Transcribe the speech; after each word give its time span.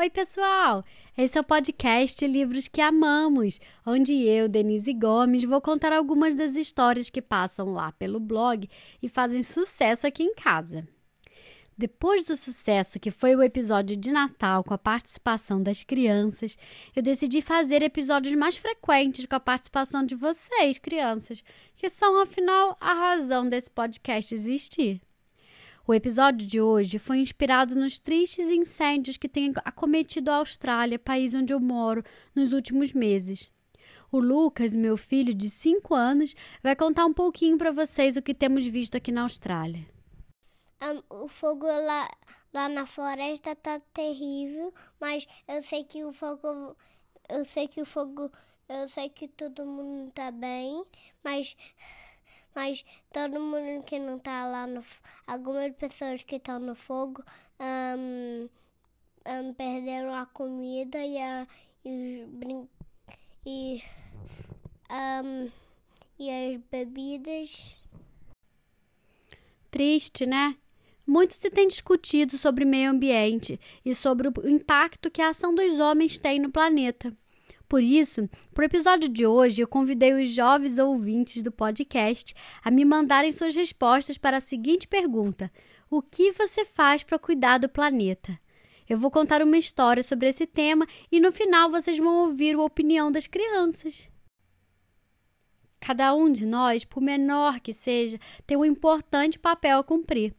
Oi, 0.00 0.08
pessoal! 0.08 0.82
Esse 1.14 1.36
é 1.36 1.42
o 1.42 1.44
podcast 1.44 2.26
Livros 2.26 2.68
que 2.68 2.80
Amamos, 2.80 3.60
onde 3.84 4.14
eu, 4.26 4.48
Denise 4.48 4.94
Gomes, 4.94 5.44
vou 5.44 5.60
contar 5.60 5.92
algumas 5.92 6.34
das 6.34 6.56
histórias 6.56 7.10
que 7.10 7.20
passam 7.20 7.70
lá 7.74 7.92
pelo 7.92 8.18
blog 8.18 8.66
e 9.02 9.10
fazem 9.10 9.42
sucesso 9.42 10.06
aqui 10.06 10.22
em 10.22 10.34
casa. 10.34 10.88
Depois 11.76 12.24
do 12.24 12.34
sucesso 12.34 12.98
que 12.98 13.10
foi 13.10 13.36
o 13.36 13.42
episódio 13.42 13.94
de 13.94 14.10
Natal 14.10 14.64
com 14.64 14.72
a 14.72 14.78
participação 14.78 15.62
das 15.62 15.82
crianças, 15.82 16.56
eu 16.96 17.02
decidi 17.02 17.42
fazer 17.42 17.82
episódios 17.82 18.34
mais 18.34 18.56
frequentes 18.56 19.26
com 19.26 19.36
a 19.36 19.40
participação 19.40 20.02
de 20.02 20.14
vocês, 20.14 20.78
crianças, 20.78 21.44
que 21.76 21.90
são, 21.90 22.18
afinal, 22.18 22.74
a 22.80 22.94
razão 22.94 23.46
desse 23.46 23.68
podcast 23.68 24.34
existir. 24.34 25.02
O 25.90 25.94
episódio 25.94 26.46
de 26.46 26.60
hoje 26.60 27.00
foi 27.00 27.18
inspirado 27.18 27.74
nos 27.74 27.98
tristes 27.98 28.48
incêndios 28.48 29.16
que 29.16 29.28
têm 29.28 29.52
acometido 29.64 30.30
a 30.30 30.36
Austrália, 30.36 31.00
país 31.00 31.34
onde 31.34 31.52
eu 31.52 31.58
moro, 31.58 32.04
nos 32.32 32.52
últimos 32.52 32.92
meses. 32.92 33.50
O 34.12 34.20
Lucas, 34.20 34.72
meu 34.72 34.96
filho 34.96 35.34
de 35.34 35.50
5 35.50 35.92
anos, 35.92 36.36
vai 36.62 36.76
contar 36.76 37.04
um 37.06 37.12
pouquinho 37.12 37.58
para 37.58 37.72
vocês 37.72 38.16
o 38.16 38.22
que 38.22 38.32
temos 38.32 38.64
visto 38.68 38.96
aqui 38.96 39.10
na 39.10 39.22
Austrália. 39.22 39.84
Um, 40.80 41.24
o 41.24 41.26
fogo 41.26 41.66
lá, 41.66 42.08
lá 42.54 42.68
na 42.68 42.86
floresta 42.86 43.56
tá 43.56 43.80
terrível, 43.92 44.72
mas 45.00 45.26
eu 45.48 45.60
sei 45.60 45.82
que 45.82 46.04
o 46.04 46.12
fogo. 46.12 46.76
Eu 47.28 47.44
sei 47.44 47.66
que 47.66 47.82
o 47.82 47.84
fogo. 47.84 48.30
Eu 48.68 48.88
sei 48.88 49.08
que 49.08 49.26
todo 49.26 49.66
mundo 49.66 50.12
tá 50.12 50.30
bem, 50.30 50.84
mas 51.24 51.56
mas 52.54 52.84
todo 53.12 53.40
mundo 53.40 53.82
que 53.84 53.98
não 53.98 54.16
está 54.16 54.46
lá 54.46 54.66
no 54.66 54.82
algumas 55.26 55.74
pessoas 55.76 56.22
que 56.22 56.36
estão 56.36 56.58
no 56.58 56.74
fogo 56.74 57.22
um, 57.60 58.48
um, 59.26 59.54
perderam 59.54 60.14
a 60.14 60.26
comida 60.26 60.98
e, 61.04 61.18
a, 61.18 61.46
e 61.84 62.22
os 62.22 62.28
brin 62.28 62.68
e, 63.46 63.82
um, 64.90 65.50
e 66.18 66.30
as 66.30 66.60
bebidas. 66.70 67.76
Triste, 69.70 70.26
né? 70.26 70.56
Muito 71.06 71.34
se 71.34 71.50
tem 71.50 71.66
discutido 71.66 72.36
sobre 72.36 72.64
meio 72.64 72.90
ambiente 72.90 73.58
e 73.84 73.94
sobre 73.94 74.28
o 74.28 74.48
impacto 74.48 75.10
que 75.10 75.22
a 75.22 75.30
ação 75.30 75.54
dos 75.54 75.78
homens 75.78 76.18
tem 76.18 76.38
no 76.38 76.50
planeta. 76.50 77.16
Por 77.70 77.84
isso, 77.84 78.28
para 78.52 78.62
o 78.62 78.66
episódio 78.66 79.08
de 79.08 79.24
hoje, 79.24 79.62
eu 79.62 79.68
convidei 79.68 80.12
os 80.12 80.28
jovens 80.30 80.76
ouvintes 80.76 81.40
do 81.40 81.52
podcast 81.52 82.34
a 82.64 82.68
me 82.68 82.84
mandarem 82.84 83.30
suas 83.30 83.54
respostas 83.54 84.18
para 84.18 84.38
a 84.38 84.40
seguinte 84.40 84.88
pergunta: 84.88 85.48
O 85.88 86.02
que 86.02 86.32
você 86.32 86.64
faz 86.64 87.04
para 87.04 87.16
cuidar 87.16 87.58
do 87.58 87.68
planeta? 87.68 88.36
Eu 88.88 88.98
vou 88.98 89.08
contar 89.08 89.40
uma 89.40 89.56
história 89.56 90.02
sobre 90.02 90.26
esse 90.26 90.48
tema 90.48 90.84
e 91.12 91.20
no 91.20 91.30
final 91.30 91.70
vocês 91.70 91.96
vão 91.96 92.26
ouvir 92.26 92.56
a 92.56 92.62
opinião 92.62 93.08
das 93.12 93.28
crianças. 93.28 94.10
Cada 95.78 96.12
um 96.12 96.28
de 96.28 96.44
nós, 96.44 96.84
por 96.84 97.00
menor 97.00 97.60
que 97.60 97.72
seja, 97.72 98.18
tem 98.48 98.56
um 98.56 98.64
importante 98.64 99.38
papel 99.38 99.78
a 99.78 99.84
cumprir. 99.84 100.34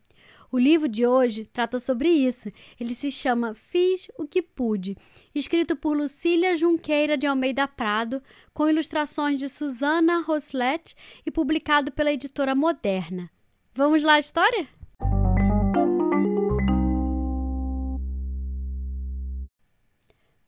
O 0.52 0.60
livro 0.60 0.90
de 0.90 1.08
hoje 1.08 1.46
trata 1.46 1.80
sobre 1.80 2.10
isso. 2.10 2.52
Ele 2.78 2.94
se 2.94 3.10
chama 3.10 3.54
Fiz 3.54 4.10
o 4.18 4.28
que 4.28 4.42
Pude, 4.42 4.98
escrito 5.34 5.78
por 5.78 5.96
Lucília 5.96 6.58
Junqueira 6.58 7.18
de 7.18 7.26
Almeida 7.26 7.66
Prado, 7.70 8.22
com 8.54 8.68
ilustrações 8.68 9.40
de 9.40 9.48
Susana 9.48 10.20
Roslet 10.20 10.94
e 11.26 11.32
publicado 11.32 11.90
pela 11.90 12.12
editora 12.12 12.54
Moderna. 12.54 13.32
Vamos 13.74 14.04
lá 14.04 14.20
história? 14.20 14.68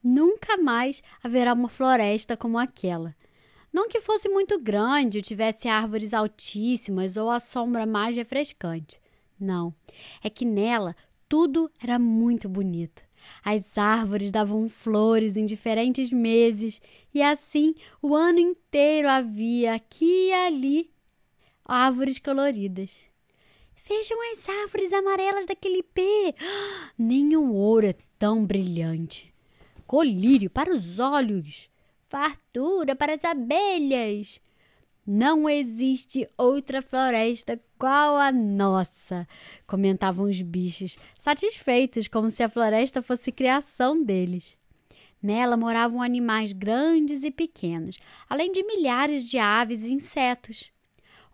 Nunca 0.04 0.58
mais 0.58 1.02
haverá 1.24 1.54
uma 1.54 1.70
floresta 1.70 2.36
como 2.36 2.60
aquela. 2.60 3.16
Não 3.72 3.88
que 3.88 4.02
fosse 4.02 4.28
muito 4.28 4.60
grande, 4.60 5.22
tivesse 5.22 5.70
árvores 5.70 6.14
altíssimas 6.14 7.16
ou 7.16 7.32
a 7.32 7.40
sombra 7.40 7.86
mais 7.86 8.18
refrescante. 8.18 9.02
Não, 9.40 9.74
é 10.24 10.30
que 10.30 10.46
nela 10.46 10.96
tudo 11.28 11.72
era 11.82 11.98
muito 11.98 12.48
bonito. 12.48 13.04
As 13.44 13.78
árvores 13.78 14.32
davam 14.32 14.70
flores 14.70 15.38
em 15.38 15.46
diferentes 15.46 16.12
meses, 16.12 16.82
e 17.14 17.22
assim 17.22 17.74
o 18.02 18.16
ano 18.16 18.40
inteiro 18.40 19.10
havia 19.10 19.74
aqui 19.74 20.30
e 20.30 20.34
ali 20.34 20.92
árvores 21.66 22.20
coloridas. 22.20 23.00
Vejam 23.88 24.18
as 24.32 24.48
árvores 24.48 24.94
amarelas 24.94 25.46
daquele 25.46 25.84
pé! 25.84 26.36
Nenhum 26.98 27.52
ouro 27.54 27.88
é 27.88 27.96
tão 28.18 28.46
brilhante. 28.46 29.34
Colírio 29.86 30.50
para 30.50 30.74
os 30.74 31.00
olhos, 31.00 31.70
fartura 32.06 32.96
para 32.96 33.14
as 33.14 33.26
abelhas, 33.26 34.40
não 35.06 35.50
existe 35.50 36.28
outra 36.38 36.82
floresta 36.82 37.60
qual 37.78 38.16
a 38.16 38.32
nossa, 38.32 39.28
comentavam 39.68 40.30
os 40.30 40.42
bichos, 40.42 40.98
satisfeitos 41.20 42.08
como 42.08 42.30
se 42.32 42.42
a 42.42 42.50
floresta 42.50 43.02
fosse 43.02 43.32
criação 43.32 44.02
deles. 44.02 44.58
Nela 45.22 45.58
moravam 45.58 46.02
animais 46.02 46.52
grandes 46.54 47.24
e 47.24 47.32
pequenos, 47.32 47.98
além 48.30 48.52
de 48.52 48.64
milhares 48.64 49.26
de 49.26 49.38
aves 49.38 49.86
e 49.86 49.94
insetos. 49.94 50.72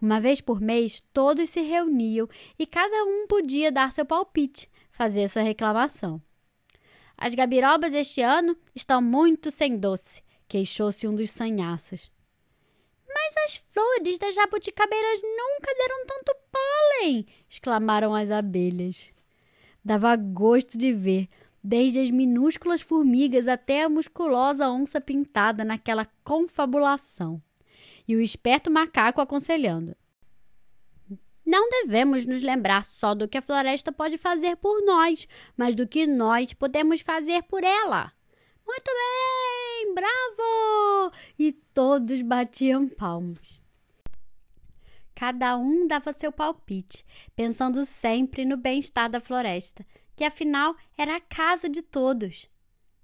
Uma 0.02 0.20
vez 0.20 0.42
por 0.42 0.60
mês, 0.60 1.04
todos 1.14 1.50
se 1.50 1.62
reuniam 1.62 2.28
e 2.58 2.66
cada 2.66 3.04
um 3.04 3.28
podia 3.28 3.72
dar 3.72 3.92
seu 3.92 4.06
palpite, 4.06 4.70
fazer 4.92 5.28
sua 5.28 5.42
reclamação. 5.42 6.22
As 7.18 7.36
gabirobas 7.36 7.94
este 7.94 8.22
ano 8.22 8.56
estão 8.74 9.02
muito 9.02 9.52
sem 9.52 9.78
doce, 9.78 10.24
queixou-se 10.48 11.08
um 11.08 11.14
dos 11.14 11.32
sanhaços. 11.32 12.10
Mas 13.30 13.46
as 13.46 13.64
flores 13.72 14.18
das 14.18 14.34
jabuticabeiras 14.34 15.22
nunca 15.22 15.74
deram 15.78 16.06
tanto 16.08 16.36
pólen! 16.52 17.28
exclamaram 17.48 18.16
as 18.16 18.32
abelhas. 18.32 19.14
Dava 19.86 20.16
gosto 20.16 20.78
de 20.80 20.92
ver, 20.92 21.30
desde 21.64 22.00
as 22.00 22.10
minúsculas 22.10 22.82
formigas 22.82 23.48
até 23.48 23.84
a 23.84 23.90
musculosa 23.90 24.70
onça 24.70 25.00
pintada 25.00 25.64
naquela 25.64 26.08
confabulação. 26.24 27.42
E 28.08 28.16
o 28.16 28.22
esperto 28.22 28.72
macaco 28.72 29.22
aconselhando: 29.22 29.96
Não 31.46 31.70
devemos 31.70 32.26
nos 32.26 32.42
lembrar 32.42 32.86
só 32.86 33.14
do 33.14 33.28
que 33.28 33.38
a 33.38 33.44
floresta 33.44 33.92
pode 33.92 34.18
fazer 34.18 34.56
por 34.56 34.84
nós, 34.84 35.28
mas 35.56 35.76
do 35.76 35.88
que 35.88 36.08
nós 36.08 36.52
podemos 36.54 37.02
fazer 37.02 37.44
por 37.44 37.64
ela. 37.64 38.12
Muito 38.66 38.86
bem, 38.86 39.59
bravo! 39.94 41.14
E 41.38 41.52
todos 41.52 42.22
batiam 42.22 42.88
palmas. 42.88 43.62
Cada 45.16 45.58
um 45.58 45.86
dava 45.86 46.14
seu 46.14 46.32
palpite, 46.32 47.06
pensando 47.36 47.84
sempre 47.84 48.46
no 48.46 48.56
bem-estar 48.56 49.10
da 49.10 49.20
floresta, 49.20 49.86
que 50.16 50.24
afinal 50.24 50.76
era 50.98 51.18
a 51.18 51.22
casa 51.22 51.68
de 51.68 51.82
todos. 51.82 52.50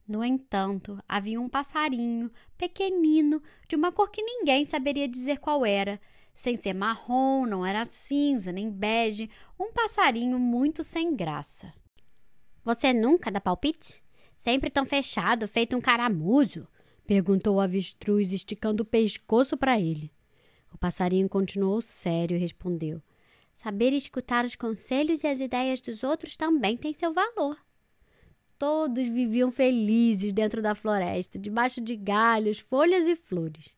No 0.08 0.24
entanto, 0.24 0.98
havia 1.10 1.42
um 1.42 1.50
passarinho, 1.50 2.32
pequenino, 2.58 3.42
de 3.68 3.76
uma 3.76 3.92
cor 3.92 4.10
que 4.10 4.22
ninguém 4.22 4.64
saberia 4.64 5.08
dizer 5.08 5.40
qual 5.40 5.66
era. 5.66 6.00
Sem 6.34 6.56
ser 6.56 6.74
marrom, 6.74 7.46
não 7.46 7.66
era 7.66 7.86
cinza 7.86 8.52
nem 8.52 8.70
bege, 8.70 9.30
um 9.60 9.74
passarinho 9.74 10.40
muito 10.40 10.84
sem 10.84 11.16
graça. 11.16 11.74
Você 12.64 12.94
nunca 12.94 13.32
dá 13.32 13.42
palpite? 13.42 14.04
Sempre 14.38 14.70
tão 14.70 14.86
fechado, 14.86 15.48
feito 15.48 15.76
um 15.76 15.82
caramujo? 15.82 16.68
Perguntou 17.06 17.56
o 17.56 17.60
avestruz, 17.60 18.32
esticando 18.34 18.84
o 18.84 18.86
pescoço 18.86 19.56
para 19.56 19.80
ele. 19.80 20.12
O 20.74 20.78
passarinho 20.78 21.30
continuou 21.30 21.82
sério 21.82 22.36
e 22.36 22.40
respondeu: 22.40 23.02
Saber 23.54 23.94
escutar 23.94 24.44
os 24.44 24.56
conselhos 24.56 25.24
e 25.24 25.28
as 25.28 25.40
ideias 25.40 25.80
dos 25.80 26.04
outros 26.04 26.36
também 26.36 26.76
tem 26.76 26.94
seu 26.94 27.14
valor. 27.14 27.58
Todos 28.58 29.08
viviam 29.08 29.52
felizes 29.52 30.34
dentro 30.34 30.62
da 30.62 30.76
floresta, 30.76 31.38
debaixo 31.38 31.82
de 31.82 31.96
galhos, 31.96 32.60
folhas 32.60 33.08
e 33.08 33.16
flores. 33.16 33.76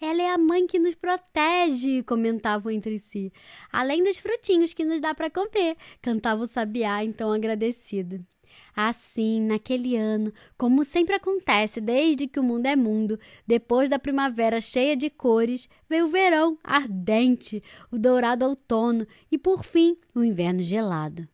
Ela 0.00 0.22
é 0.22 0.30
a 0.30 0.38
mãe 0.38 0.66
que 0.66 0.78
nos 0.78 0.94
protege, 0.94 2.02
comentavam 2.02 2.70
entre 2.70 2.98
si. 2.98 3.32
Além 3.72 4.02
dos 4.02 4.18
frutinhos 4.18 4.74
que 4.74 4.84
nos 4.84 5.00
dá 5.00 5.14
para 5.14 5.30
comer, 5.30 5.76
cantava 6.02 6.42
o 6.42 6.46
sabiá, 6.46 7.02
então 7.02 7.32
agradecido. 7.32 8.24
Assim, 8.74 9.40
naquele 9.40 9.96
ano, 9.96 10.32
como 10.58 10.84
sempre 10.84 11.14
acontece 11.14 11.80
desde 11.80 12.26
que 12.26 12.38
o 12.38 12.42
mundo 12.42 12.66
é 12.66 12.76
mundo, 12.76 13.18
depois 13.46 13.88
da 13.88 13.98
primavera 13.98 14.60
cheia 14.60 14.96
de 14.96 15.08
cores, 15.08 15.68
veio 15.88 16.06
o 16.06 16.10
verão 16.10 16.58
ardente, 16.62 17.62
o 17.90 17.98
dourado 17.98 18.44
outono 18.44 19.06
e, 19.32 19.38
por 19.38 19.64
fim, 19.64 19.96
o 20.14 20.22
inverno 20.22 20.62
gelado. 20.62 21.26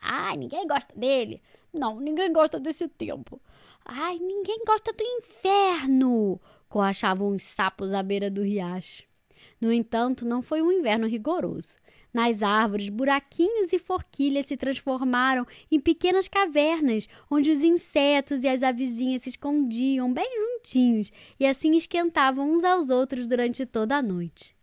Ai, 0.00 0.36
ninguém 0.36 0.66
gosta 0.66 0.98
dele. 0.98 1.42
Não, 1.72 2.00
ninguém 2.00 2.32
gosta 2.32 2.58
desse 2.58 2.88
tempo. 2.88 3.40
Ai, 3.84 4.18
ninguém 4.18 4.64
gosta 4.66 4.92
do 4.92 5.02
inferno, 5.02 6.40
coachavam 6.68 7.28
os 7.28 7.44
sapos 7.44 7.92
à 7.92 8.02
beira 8.02 8.30
do 8.30 8.42
riacho. 8.42 9.04
No 9.60 9.72
entanto, 9.72 10.26
não 10.26 10.42
foi 10.42 10.62
um 10.62 10.72
inverno 10.72 11.06
rigoroso. 11.06 11.76
Nas 12.16 12.42
árvores, 12.42 12.88
buraquinhos 12.88 13.74
e 13.74 13.78
forquilhas 13.78 14.46
se 14.46 14.56
transformaram 14.56 15.46
em 15.70 15.78
pequenas 15.78 16.26
cavernas, 16.26 17.06
onde 17.30 17.50
os 17.50 17.62
insetos 17.62 18.42
e 18.42 18.48
as 18.48 18.62
avezinhas 18.62 19.20
se 19.20 19.28
escondiam 19.28 20.10
bem 20.10 20.26
juntinhos 20.26 21.12
e 21.38 21.44
assim 21.44 21.76
esquentavam 21.76 22.50
uns 22.50 22.64
aos 22.64 22.88
outros 22.88 23.26
durante 23.26 23.66
toda 23.66 23.98
a 23.98 24.02
noite. 24.02 24.56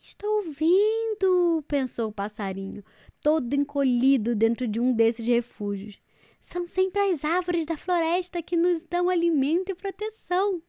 Estou 0.00 0.42
vendo, 0.42 1.62
pensou 1.68 2.08
o 2.08 2.12
passarinho, 2.12 2.82
todo 3.22 3.54
encolhido 3.54 4.34
dentro 4.34 4.66
de 4.66 4.80
um 4.80 4.92
desses 4.92 5.28
refúgios. 5.28 6.00
São 6.40 6.66
sempre 6.66 7.00
as 7.00 7.24
árvores 7.24 7.64
da 7.64 7.76
floresta 7.76 8.42
que 8.42 8.56
nos 8.56 8.82
dão 8.82 9.08
alimento 9.08 9.70
e 9.70 9.74
proteção. 9.76 10.60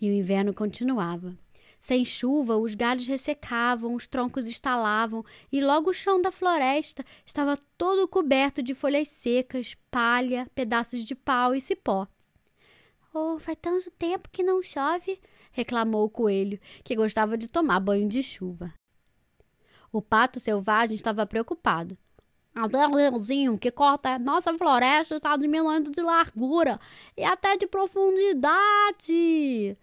E 0.00 0.10
o 0.10 0.12
inverno 0.12 0.52
continuava. 0.52 1.38
Sem 1.82 2.04
chuva, 2.04 2.56
os 2.56 2.76
galhos 2.76 3.08
ressecavam, 3.08 3.96
os 3.96 4.06
troncos 4.06 4.46
estalavam, 4.46 5.24
e 5.50 5.60
logo 5.60 5.90
o 5.90 5.92
chão 5.92 6.22
da 6.22 6.30
floresta 6.30 7.04
estava 7.26 7.58
todo 7.76 8.06
coberto 8.06 8.62
de 8.62 8.72
folhas 8.72 9.08
secas, 9.08 9.74
palha, 9.90 10.46
pedaços 10.54 11.04
de 11.04 11.16
pau 11.16 11.56
e 11.56 11.60
cipó. 11.60 12.06
Oh, 13.12 13.36
faz 13.40 13.58
tanto 13.60 13.90
tempo 13.90 14.28
que 14.30 14.44
não 14.44 14.62
chove, 14.62 15.20
reclamou 15.50 16.04
o 16.04 16.08
coelho, 16.08 16.60
que 16.84 16.94
gostava 16.94 17.36
de 17.36 17.48
tomar 17.48 17.80
banho 17.80 18.08
de 18.08 18.22
chuva. 18.22 18.72
O 19.90 20.00
pato 20.00 20.38
selvagem 20.38 20.94
estava 20.94 21.26
preocupado. 21.26 21.98
Até 22.54 22.86
o 22.86 22.94
leãozinho 22.94 23.58
que 23.58 23.72
corta 23.72 24.20
nossa 24.20 24.56
floresta 24.56 25.16
está 25.16 25.36
diminuindo 25.36 25.90
de 25.90 26.00
largura 26.00 26.78
e 27.16 27.24
até 27.24 27.56
de 27.56 27.66
profundidade. 27.66 29.76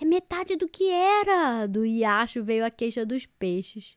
É 0.00 0.04
metade 0.04 0.56
do 0.56 0.68
que 0.68 0.90
era. 0.90 1.66
Do 1.66 1.82
riacho 1.82 2.42
veio 2.42 2.64
a 2.64 2.70
queixa 2.70 3.04
dos 3.04 3.26
peixes. 3.26 3.96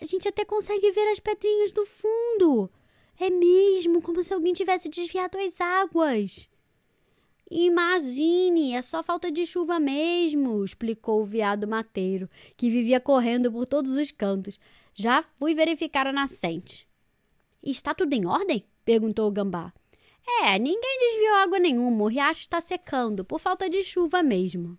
A 0.00 0.04
gente 0.04 0.28
até 0.28 0.44
consegue 0.44 0.90
ver 0.92 1.08
as 1.08 1.20
pedrinhas 1.20 1.72
do 1.72 1.84
fundo. 1.84 2.70
É 3.18 3.28
mesmo, 3.28 4.00
como 4.00 4.22
se 4.22 4.32
alguém 4.32 4.52
tivesse 4.52 4.88
desviado 4.88 5.36
as 5.38 5.60
águas. 5.60 6.48
Imagine, 7.50 8.74
é 8.74 8.82
só 8.82 9.02
falta 9.02 9.30
de 9.30 9.46
chuva 9.46 9.80
mesmo, 9.80 10.62
explicou 10.62 11.22
o 11.22 11.24
veado 11.24 11.66
mateiro, 11.66 12.28
que 12.56 12.70
vivia 12.70 13.00
correndo 13.00 13.50
por 13.50 13.66
todos 13.66 13.96
os 13.96 14.10
cantos. 14.10 14.60
Já 14.94 15.24
fui 15.38 15.54
verificar 15.54 16.06
a 16.06 16.12
nascente. 16.12 16.86
Está 17.62 17.94
tudo 17.94 18.12
em 18.12 18.26
ordem? 18.26 18.64
perguntou 18.84 19.26
o 19.26 19.32
gambá. 19.32 19.72
É, 20.42 20.58
ninguém 20.58 20.98
desviou 21.00 21.34
água 21.36 21.58
nenhuma, 21.58 22.04
o 22.04 22.08
riacho 22.08 22.42
está 22.42 22.60
secando, 22.60 23.24
por 23.24 23.40
falta 23.40 23.68
de 23.68 23.82
chuva 23.82 24.22
mesmo. 24.22 24.78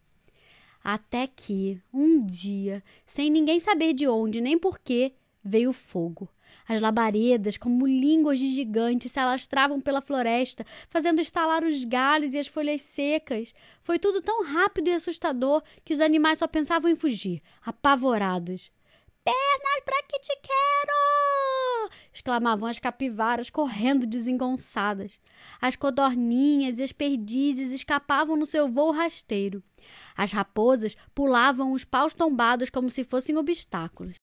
Até 0.83 1.27
que, 1.27 1.81
um 1.93 2.25
dia, 2.25 2.83
sem 3.05 3.29
ninguém 3.29 3.59
saber 3.59 3.93
de 3.93 4.07
onde 4.07 4.41
nem 4.41 4.57
porquê, 4.57 5.13
veio 5.43 5.73
fogo. 5.73 6.29
As 6.67 6.79
labaredas, 6.79 7.57
como 7.57 7.87
línguas 7.87 8.37
de 8.37 8.47
gigantes, 8.53 9.11
se 9.11 9.19
alastravam 9.19 9.81
pela 9.81 10.01
floresta, 10.01 10.65
fazendo 10.87 11.19
estalar 11.19 11.63
os 11.63 11.83
galhos 11.83 12.33
e 12.33 12.37
as 12.37 12.47
folhas 12.47 12.81
secas. 12.81 13.53
Foi 13.81 13.97
tudo 13.97 14.21
tão 14.21 14.43
rápido 14.43 14.87
e 14.87 14.93
assustador 14.93 15.63
que 15.83 15.93
os 15.93 15.99
animais 15.99 16.37
só 16.39 16.47
pensavam 16.47 16.89
em 16.89 16.95
fugir, 16.95 17.41
apavorados. 17.65 18.71
Pernas 19.23 19.83
para 19.83 20.03
que 20.03 20.19
te 20.19 20.39
quero! 20.41 21.89
exclamavam 22.13 22.67
as 22.67 22.79
capivaras, 22.79 23.49
correndo 23.49 24.05
desengonçadas. 24.05 25.19
As 25.59 25.75
codorninhas 25.75 26.79
e 26.79 26.83
as 26.83 26.91
perdizes 26.91 27.71
escapavam 27.71 28.35
no 28.35 28.45
seu 28.45 28.69
voo 28.69 28.91
rasteiro. 28.91 29.63
As 30.19 30.33
raposas 30.33 30.97
pulavam 31.15 31.71
os 31.71 31.85
paus 31.85 32.13
tombados 32.13 32.69
como 32.69 32.89
se 32.89 33.05
fossem 33.05 33.37
obstáculos. 33.37 34.17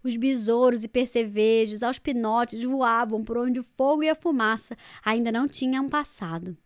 Os 0.00 0.16
besouros 0.16 0.84
e 0.84 0.88
percevejos, 0.88 1.82
aos 1.82 1.98
pinotes, 1.98 2.62
voavam 2.62 3.24
por 3.24 3.36
onde 3.36 3.58
o 3.58 3.64
fogo 3.76 4.04
e 4.04 4.08
a 4.08 4.14
fumaça 4.14 4.76
ainda 5.04 5.32
não 5.32 5.48
tinham 5.48 5.88
passado. 5.88 6.56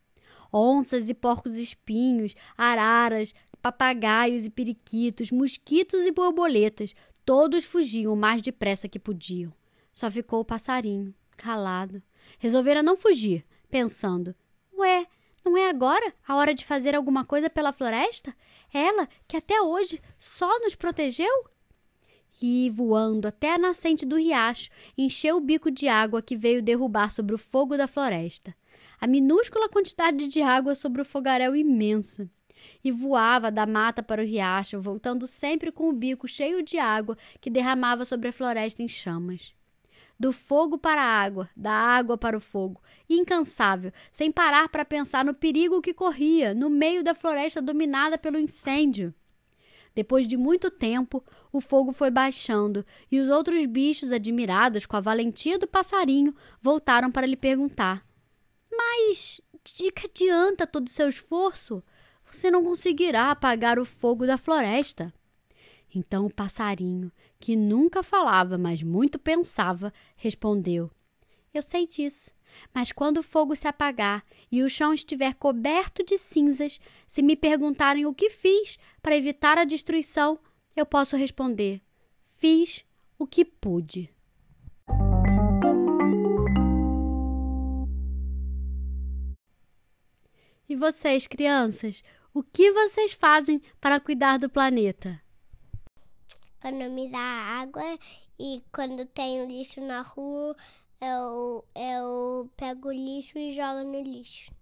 Onças 0.52 1.08
e 1.08 1.14
porcos 1.14 1.54
espinhos, 1.54 2.34
araras, 2.54 3.34
papagaios 3.62 4.44
e 4.44 4.50
periquitos, 4.50 5.30
mosquitos 5.30 6.04
e 6.04 6.12
borboletas, 6.12 6.94
todos 7.24 7.64
fugiam 7.64 8.12
o 8.12 8.16
mais 8.16 8.42
depressa 8.42 8.86
que 8.86 8.98
podiam. 8.98 9.50
Só 9.94 10.10
ficou 10.10 10.40
o 10.40 10.44
passarinho, 10.44 11.14
calado. 11.38 12.02
Resolvera 12.38 12.82
não 12.82 12.98
fugir, 12.98 13.46
pensando: 13.70 14.36
Ué, 14.76 15.06
não 15.44 15.56
é 15.56 15.68
agora 15.68 16.14
a 16.26 16.36
hora 16.36 16.54
de 16.54 16.64
fazer 16.64 16.94
alguma 16.94 17.24
coisa 17.24 17.50
pela 17.50 17.72
floresta? 17.72 18.34
Ela, 18.72 19.08
que 19.26 19.36
até 19.36 19.60
hoje 19.60 20.00
só 20.18 20.48
nos 20.60 20.74
protegeu? 20.74 21.32
E, 22.40 22.70
voando 22.70 23.28
até 23.28 23.54
a 23.54 23.58
nascente 23.58 24.06
do 24.06 24.16
riacho, 24.16 24.70
encheu 24.96 25.36
o 25.36 25.40
bico 25.40 25.70
de 25.70 25.88
água 25.88 26.22
que 26.22 26.36
veio 26.36 26.62
derrubar 26.62 27.12
sobre 27.12 27.34
o 27.34 27.38
fogo 27.38 27.76
da 27.76 27.86
floresta. 27.86 28.54
A 29.00 29.06
minúscula 29.06 29.68
quantidade 29.68 30.28
de 30.28 30.40
água 30.40 30.74
sobre 30.74 31.02
o 31.02 31.04
fogaréu 31.04 31.54
imenso. 31.54 32.28
E 32.82 32.92
voava 32.92 33.50
da 33.50 33.66
mata 33.66 34.02
para 34.02 34.22
o 34.22 34.24
riacho, 34.24 34.80
voltando 34.80 35.26
sempre 35.26 35.72
com 35.72 35.88
o 35.88 35.92
bico 35.92 36.28
cheio 36.28 36.62
de 36.62 36.78
água 36.78 37.18
que 37.40 37.50
derramava 37.50 38.04
sobre 38.04 38.28
a 38.28 38.32
floresta 38.32 38.82
em 38.82 38.88
chamas 38.88 39.52
do 40.22 40.32
fogo 40.32 40.78
para 40.78 41.02
a 41.02 41.20
água, 41.20 41.50
da 41.56 41.72
água 41.72 42.16
para 42.16 42.36
o 42.36 42.40
fogo, 42.40 42.80
incansável, 43.10 43.92
sem 44.12 44.30
parar 44.30 44.68
para 44.68 44.84
pensar 44.84 45.24
no 45.24 45.34
perigo 45.34 45.82
que 45.82 45.92
corria 45.92 46.54
no 46.54 46.70
meio 46.70 47.02
da 47.02 47.12
floresta 47.12 47.60
dominada 47.60 48.16
pelo 48.16 48.38
incêndio. 48.38 49.12
Depois 49.92 50.28
de 50.28 50.36
muito 50.36 50.70
tempo, 50.70 51.24
o 51.52 51.60
fogo 51.60 51.90
foi 51.90 52.08
baixando 52.08 52.86
e 53.10 53.18
os 53.18 53.28
outros 53.28 53.66
bichos, 53.66 54.12
admirados 54.12 54.86
com 54.86 54.96
a 54.96 55.00
valentia 55.00 55.58
do 55.58 55.66
passarinho, 55.66 56.32
voltaram 56.60 57.10
para 57.10 57.26
lhe 57.26 57.36
perguntar: 57.36 58.06
Mas 58.70 59.40
de 59.64 59.90
que 59.90 60.06
adianta 60.06 60.68
todo 60.68 60.86
o 60.86 60.90
seu 60.90 61.08
esforço? 61.08 61.82
Você 62.30 62.48
não 62.48 62.62
conseguirá 62.62 63.32
apagar 63.32 63.76
o 63.76 63.84
fogo 63.84 64.24
da 64.24 64.38
floresta. 64.38 65.12
Então 65.92 66.26
o 66.26 66.32
passarinho, 66.32 67.10
que 67.42 67.56
nunca 67.56 68.04
falava, 68.04 68.56
mas 68.56 68.84
muito 68.84 69.18
pensava, 69.18 69.92
respondeu: 70.14 70.88
Eu 71.52 71.60
sei 71.60 71.88
disso, 71.88 72.30
mas 72.72 72.92
quando 72.92 73.18
o 73.18 73.22
fogo 73.22 73.56
se 73.56 73.66
apagar 73.66 74.24
e 74.50 74.62
o 74.62 74.70
chão 74.70 74.94
estiver 74.94 75.34
coberto 75.34 76.04
de 76.04 76.16
cinzas, 76.16 76.78
se 77.04 77.20
me 77.20 77.34
perguntarem 77.34 78.06
o 78.06 78.14
que 78.14 78.30
fiz 78.30 78.78
para 79.02 79.16
evitar 79.16 79.58
a 79.58 79.64
destruição, 79.64 80.38
eu 80.76 80.86
posso 80.86 81.16
responder: 81.16 81.82
Fiz 82.38 82.84
o 83.18 83.26
que 83.26 83.44
pude. 83.44 84.08
E 90.68 90.76
vocês, 90.76 91.26
crianças, 91.26 92.04
o 92.32 92.40
que 92.40 92.70
vocês 92.70 93.12
fazem 93.12 93.60
para 93.80 93.98
cuidar 93.98 94.38
do 94.38 94.48
planeta? 94.48 95.21
Economizar 96.62 97.60
água 97.60 97.98
e 98.38 98.62
quando 98.72 99.04
tem 99.06 99.46
lixo 99.46 99.80
na 99.80 100.02
rua, 100.02 100.56
eu, 101.00 101.64
eu 101.74 102.50
pego 102.56 102.88
o 102.88 102.92
lixo 102.92 103.36
e 103.36 103.52
jogo 103.52 103.82
no 103.82 104.00
lixo. 104.00 104.52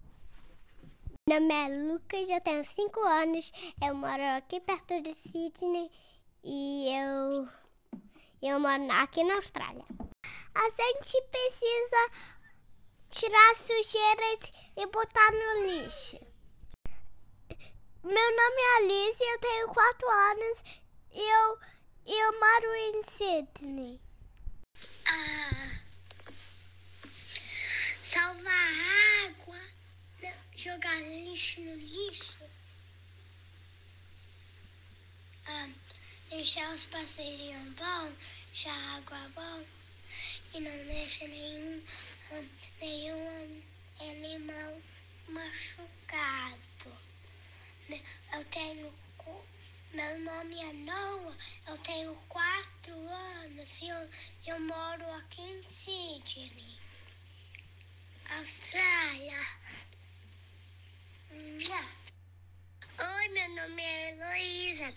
Meu 1.29 1.39
nome 1.39 1.53
é 1.53 1.67
Lucas, 1.67 2.29
eu 2.29 2.41
tenho 2.41 2.65
5 2.65 2.99
anos, 3.01 3.51
eu 3.85 3.93
moro 3.93 4.23
aqui 4.37 4.59
perto 4.59 4.99
de 5.01 5.13
Sydney 5.13 5.91
e 6.43 6.87
eu, 6.89 7.47
eu 8.41 8.59
moro 8.59 8.91
aqui 8.93 9.23
na 9.23 9.35
Austrália. 9.35 9.85
A 10.55 10.63
gente 10.63 11.21
precisa 11.29 12.11
tirar 13.11 13.55
sujeiras 13.55 14.51
e 14.75 14.87
botar 14.87 15.31
no 15.31 15.67
lixo. 15.67 16.19
Meu 18.03 18.13
nome 18.13 18.61
é 18.61 18.77
Alice, 18.77 19.23
eu 19.23 19.39
tenho 19.39 19.67
4 19.67 20.09
anos 20.09 20.63
e 21.13 21.21
eu 21.21 21.70
eu 22.05 22.39
moro 22.39 22.75
em 22.75 23.03
Sydney. 23.17 23.99
Ah, 25.05 25.79
salvar 28.01 28.71
água, 29.25 29.59
jogar 30.55 31.01
lixo 31.01 31.61
no 31.61 31.75
lixo. 31.75 32.43
Ah, 35.47 35.69
deixar 36.29 36.73
os 36.73 36.85
passarinhos 36.87 37.73
bons, 37.73 38.13
deixar 38.51 38.97
água 38.97 39.29
bom 39.35 39.65
e 40.53 40.59
não 40.59 40.85
deixa 40.85 41.27
nenhum, 41.27 41.83
nenhum 42.79 43.63
animal 43.99 44.81
machucado. 45.29 46.97
Eu 48.33 48.45
tenho 48.45 48.93
meu 49.93 50.19
nome 50.19 50.57
é 50.57 50.73
Noah, 50.73 51.37
eu 51.67 51.77
tenho 51.79 52.15
quatro 52.29 52.93
anos 53.09 53.81
e 53.81 53.89
eu, 53.89 54.09
eu 54.47 54.59
moro 54.61 55.11
aqui 55.15 55.41
em 55.41 55.63
Sydney, 55.69 56.77
Austrália. 58.39 59.45
Oi, 62.99 63.27
meu 63.29 63.49
nome 63.55 63.81
é 63.81 64.11
Heloísa. 64.11 64.93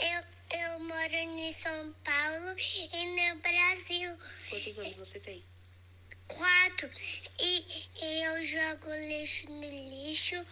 Eu, 0.00 0.24
Eu 0.58 0.78
moro 0.80 1.14
em 1.14 1.52
São 1.52 1.92
Paulo 2.04 2.56
e 2.92 3.32
no 3.32 3.40
Brasil. 3.40 4.16
Quantos 4.48 4.78
anos 4.78 4.96
você 4.96 5.18
tem? 5.18 5.42
Quatro. 6.28 6.88
E, 7.40 7.64
e 8.00 8.22
eu 8.26 8.44
jogo 8.44 8.90
lixo 9.08 9.50
no 9.50 9.60
lixo, 9.60 10.44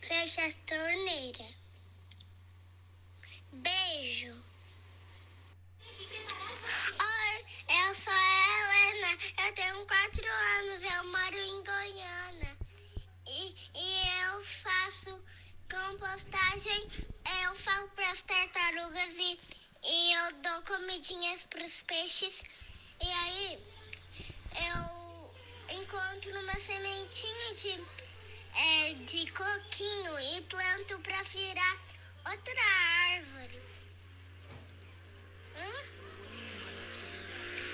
fecho 0.00 0.40
as 0.40 0.54
torneiras. 0.66 1.63
Beijo. 4.04 4.34
Oi, 7.00 7.44
eu 7.70 7.94
sou 7.94 8.12
a 8.12 8.60
Helena. 8.60 9.18
Eu 9.46 9.54
tenho 9.54 9.86
quatro 9.86 10.26
anos. 10.58 10.82
Eu 10.82 11.04
moro 11.04 11.38
em 11.38 11.64
Goiânia. 11.64 12.58
E, 13.26 13.54
e 13.74 14.08
eu 14.24 14.44
faço 14.44 15.24
compostagem. 15.70 16.86
Eu 17.44 17.54
falo 17.56 17.88
para 17.96 18.10
as 18.10 18.22
tartarugas 18.24 19.14
e, 19.16 19.40
e 19.84 20.12
eu 20.12 20.32
dou 20.42 20.62
comidinhas 20.64 21.46
para 21.46 21.64
os 21.64 21.80
peixes. 21.80 22.42
E 23.00 23.08
aí 23.10 23.58
eu 24.66 25.34
encontro 25.80 26.40
uma 26.40 26.60
sementinha 26.60 27.54
de, 27.54 27.80
é, 28.54 28.94
de 29.06 29.30
coquinho 29.32 30.20
e 30.20 30.42
planto 30.42 30.98
para 30.98 31.22
virar 31.22 31.78
outra 32.26 32.62
árvore. 33.14 33.64
Hum? 35.56 35.84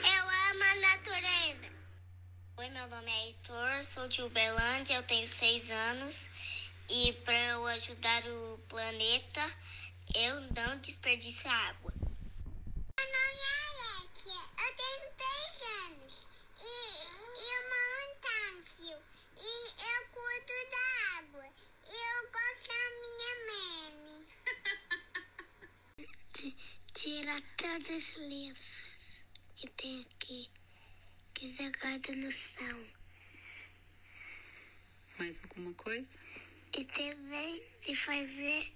Eu 0.05 0.25
amo 0.51 0.65
a 0.65 0.75
natureza. 1.01 1.73
Oi, 2.59 2.69
meu 2.69 2.87
nome 2.89 3.11
é 3.11 3.27
Heitor, 3.27 3.85
sou 3.85 4.07
de 4.07 4.23
Uberlândia, 4.23 4.97
eu 4.97 5.03
tenho 5.05 5.27
seis 5.27 5.71
anos. 5.71 6.29
E 6.91 7.15
para 7.25 7.39
eu 7.39 7.67
ajudar 7.69 8.23
o 8.27 8.59
planeta, 8.69 9.41
eu 10.15 10.41
não 10.55 10.77
desperdiço 10.79 11.49
água. 11.49 11.95
Meu 11.97 13.07
nome 13.07 13.41
é 13.41 13.53
Alexia, 13.97 14.43
eu 14.59 14.77
tenho 14.77 15.11
três 15.17 15.53
anos. 15.87 16.29
E, 16.61 16.73
eu 17.49 17.61
moro 17.71 18.01
em 18.05 18.15
Tânfio. 18.21 18.99
E 19.39 19.53
eu 19.81 20.01
cuido 20.11 20.59
da 20.71 20.87
água. 21.19 21.47
E 21.87 21.95
eu 22.11 22.21
gosto 22.31 22.69
da 22.69 22.85
minha 23.01 23.35
meme. 23.97 24.17
Tira 26.93 27.37
todas 27.57 27.89
as 27.89 28.17
lenças 28.17 29.31
que 29.57 29.67
tem 29.71 29.95
aqui. 30.03 30.60
Que 31.41 31.49
jogada 31.49 32.15
no 32.17 32.31
chão. 32.31 32.87
Mais 35.19 35.41
alguma 35.43 35.73
coisa? 35.73 36.19
E 36.77 36.85
também 36.85 37.63
de 37.81 37.97
fazer 37.97 38.71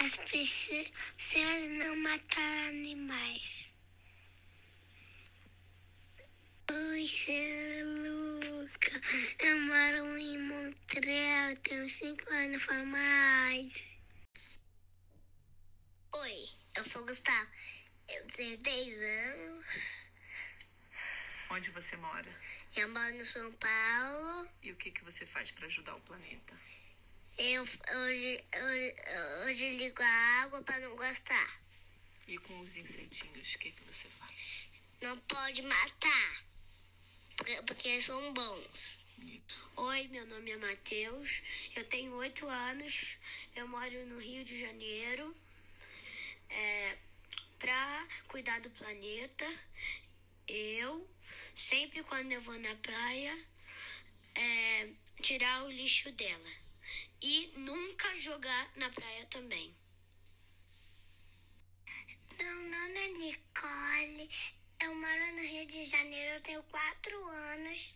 as 0.00 0.18
pessoas 0.18 1.70
não 1.78 1.96
matar 1.96 2.68
animais. 2.68 3.72
Oi, 6.70 7.08
sou 7.08 7.84
Luca. 7.86 9.00
Eu 9.38 9.58
moro 9.62 10.18
em 10.18 10.38
Montreal, 10.40 11.56
tenho 11.62 11.88
cinco 11.88 12.30
anos, 12.34 12.62
falo 12.62 12.84
mais. 12.84 13.94
Oi, 16.16 16.48
eu 16.76 16.84
sou 16.84 17.00
o 17.00 17.06
Gustavo. 17.06 17.50
Eu 18.10 18.26
tenho 18.26 18.58
10 18.58 19.02
anos. 19.04 20.09
Onde 21.50 21.68
você 21.72 21.96
mora? 21.96 22.32
Eu 22.76 22.88
moro 22.90 23.14
no 23.16 23.24
São 23.24 23.50
Paulo. 23.52 24.48
E 24.62 24.70
o 24.70 24.76
que, 24.76 24.92
que 24.92 25.02
você 25.02 25.26
faz 25.26 25.50
para 25.50 25.66
ajudar 25.66 25.96
o 25.96 26.00
planeta? 26.02 26.54
Eu 27.36 27.62
hoje, 27.62 28.44
hoje, 28.54 28.94
hoje 29.44 29.76
ligo 29.76 30.00
a 30.00 30.42
água 30.42 30.62
para 30.62 30.78
não 30.78 30.94
gastar. 30.94 31.60
E 32.28 32.38
com 32.38 32.60
os 32.60 32.76
insetinhos, 32.76 33.54
o 33.54 33.58
que, 33.58 33.72
que 33.72 33.84
você 33.84 34.08
faz? 34.10 34.68
Não 35.02 35.18
pode 35.18 35.62
matar, 35.62 36.44
porque, 37.36 37.62
porque 37.62 37.88
eles 37.88 38.04
são 38.04 38.32
bons. 38.32 39.02
Oi, 39.76 40.08
meu 40.08 40.26
nome 40.26 40.52
é 40.52 40.56
Matheus, 40.56 41.42
eu 41.74 41.84
tenho 41.88 42.12
oito 42.14 42.46
anos, 42.46 43.18
eu 43.56 43.66
moro 43.66 44.06
no 44.06 44.20
Rio 44.20 44.44
de 44.44 44.56
Janeiro. 44.56 45.34
É, 46.48 46.98
para 47.58 48.08
cuidar 48.28 48.60
do 48.60 48.70
planeta, 48.70 49.46
eu, 50.50 51.08
sempre 51.54 52.02
quando 52.02 52.32
eu 52.32 52.40
vou 52.40 52.58
na 52.58 52.74
praia, 52.76 53.48
é, 54.34 54.88
tirar 55.22 55.64
o 55.64 55.70
lixo 55.70 56.10
dela. 56.12 56.50
E 57.22 57.52
nunca 57.58 58.16
jogar 58.18 58.72
na 58.76 58.90
praia 58.90 59.26
também. 59.26 59.74
Meu 62.38 62.54
nome 62.54 62.98
é 62.98 63.08
Nicole, 63.08 64.28
eu 64.82 64.94
moro 64.94 65.32
no 65.34 65.42
Rio 65.42 65.66
de 65.66 65.84
Janeiro, 65.84 66.34
eu 66.34 66.40
tenho 66.40 66.62
quatro 66.64 67.24
anos. 67.26 67.94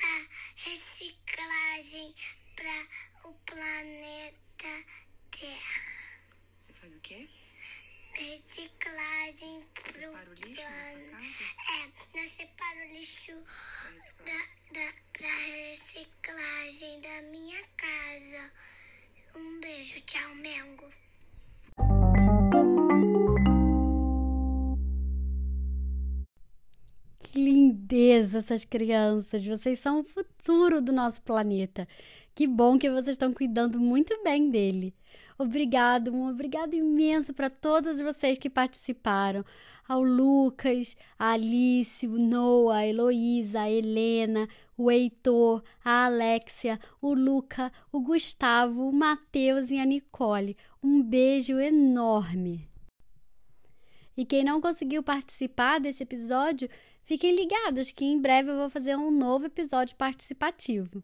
Na 0.00 0.28
reciclagem 0.54 2.14
para 2.54 2.88
o 3.28 3.34
planeta 3.34 4.86
Terra. 5.30 6.16
Você 6.62 6.72
faz 6.74 6.92
o 6.92 7.00
quê? 7.00 7.28
Reciclagem 8.18 9.60
pro 9.92 10.00
Separa 10.00 10.30
o 10.30 10.34
lixo? 10.34 10.62
É, 10.62 12.18
nós 12.18 12.30
separo 12.30 12.78
o 12.78 12.96
lixo 12.96 13.32
da, 14.24 14.38
da, 14.72 14.92
pra 15.12 15.28
reciclagem 15.28 16.98
da 17.02 17.22
minha 17.30 17.62
casa. 17.76 18.52
Um 19.36 19.60
beijo, 19.60 20.00
tchau, 20.06 20.34
Mengo. 20.36 20.90
Que 27.18 27.38
lindeza 27.38 28.38
essas 28.38 28.64
crianças! 28.64 29.44
Vocês 29.44 29.78
são 29.78 30.00
o 30.00 30.04
futuro 30.04 30.80
do 30.80 30.90
nosso 30.90 31.20
planeta. 31.20 31.86
Que 32.34 32.46
bom 32.46 32.78
que 32.78 32.88
vocês 32.88 33.10
estão 33.10 33.34
cuidando 33.34 33.78
muito 33.78 34.22
bem 34.22 34.50
dele. 34.50 34.94
Obrigado, 35.38 36.14
um 36.14 36.28
obrigado 36.28 36.74
imenso 36.74 37.34
para 37.34 37.50
todas 37.50 38.00
vocês 38.00 38.38
que 38.38 38.48
participaram. 38.48 39.44
Ao 39.86 40.02
Lucas, 40.02 40.96
a 41.18 41.32
Alice, 41.32 42.06
o 42.06 42.18
Noah, 42.18 42.78
a 42.78 42.86
Heloísa, 42.86 43.60
a 43.60 43.70
Helena, 43.70 44.48
o 44.76 44.90
Heitor, 44.90 45.62
a 45.84 46.06
Alexia, 46.06 46.80
o 47.00 47.14
Luca, 47.14 47.72
o 47.92 48.00
Gustavo, 48.00 48.88
o 48.88 48.92
Matheus 48.92 49.70
e 49.70 49.78
a 49.78 49.84
Nicole. 49.84 50.56
Um 50.82 51.02
beijo 51.02 51.58
enorme. 51.58 52.68
E 54.16 54.24
quem 54.24 54.42
não 54.42 54.60
conseguiu 54.60 55.02
participar 55.02 55.78
desse 55.78 56.02
episódio, 56.02 56.68
fiquem 57.04 57.36
ligados 57.36 57.90
que 57.90 58.04
em 58.04 58.20
breve 58.20 58.50
eu 58.50 58.56
vou 58.56 58.70
fazer 58.70 58.96
um 58.96 59.10
novo 59.10 59.46
episódio 59.46 59.94
participativo. 59.96 61.02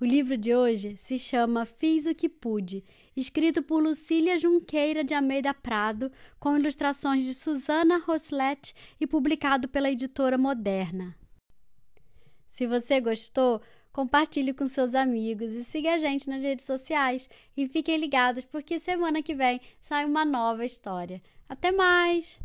O 0.00 0.04
livro 0.04 0.36
de 0.36 0.54
hoje 0.54 0.96
se 0.96 1.18
chama 1.18 1.64
Fiz 1.64 2.06
o 2.06 2.14
que 2.14 2.28
Pude, 2.28 2.84
escrito 3.16 3.62
por 3.62 3.82
Lucília 3.82 4.36
Junqueira 4.38 5.04
de 5.04 5.14
Almeida 5.14 5.54
Prado, 5.54 6.10
com 6.40 6.56
ilustrações 6.56 7.24
de 7.24 7.34
Susana 7.34 7.98
Roslet 7.98 8.74
e 9.00 9.06
publicado 9.06 9.68
pela 9.68 9.90
editora 9.90 10.36
Moderna. 10.36 11.16
Se 12.48 12.66
você 12.66 13.00
gostou, 13.00 13.62
compartilhe 13.92 14.52
com 14.52 14.66
seus 14.66 14.94
amigos 14.94 15.52
e 15.52 15.64
siga 15.64 15.94
a 15.94 15.98
gente 15.98 16.28
nas 16.28 16.42
redes 16.42 16.64
sociais. 16.64 17.28
E 17.56 17.66
fiquem 17.66 17.96
ligados 17.96 18.44
porque 18.44 18.78
semana 18.78 19.22
que 19.22 19.34
vem 19.34 19.60
sai 19.80 20.04
uma 20.04 20.24
nova 20.24 20.64
história. 20.64 21.22
Até 21.48 21.70
mais! 21.70 22.38